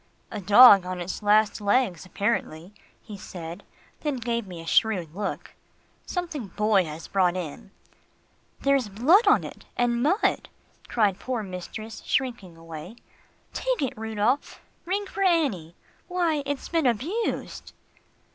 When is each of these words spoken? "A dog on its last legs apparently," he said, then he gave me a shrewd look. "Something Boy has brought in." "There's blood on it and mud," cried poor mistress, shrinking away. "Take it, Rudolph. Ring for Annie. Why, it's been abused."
"A 0.31 0.41
dog 0.41 0.83
on 0.83 0.99
its 0.99 1.21
last 1.21 1.61
legs 1.61 2.07
apparently," 2.07 2.73
he 3.03 3.15
said, 3.19 3.63
then 3.99 4.15
he 4.15 4.19
gave 4.19 4.47
me 4.47 4.59
a 4.59 4.65
shrewd 4.65 5.13
look. 5.13 5.53
"Something 6.07 6.47
Boy 6.47 6.85
has 6.85 7.07
brought 7.07 7.37
in." 7.37 7.69
"There's 8.61 8.89
blood 8.89 9.27
on 9.27 9.43
it 9.43 9.65
and 9.77 10.01
mud," 10.01 10.49
cried 10.87 11.19
poor 11.19 11.43
mistress, 11.43 12.01
shrinking 12.03 12.57
away. 12.57 12.95
"Take 13.53 13.83
it, 13.83 13.93
Rudolph. 13.95 14.59
Ring 14.85 15.05
for 15.05 15.21
Annie. 15.21 15.75
Why, 16.07 16.41
it's 16.47 16.67
been 16.67 16.87
abused." 16.87 17.71